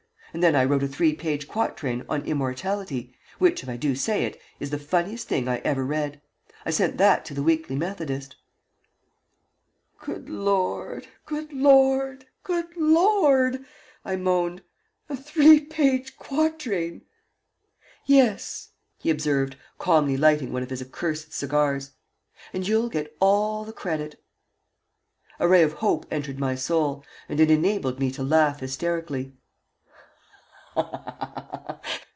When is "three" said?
0.87-1.13, 15.17-15.59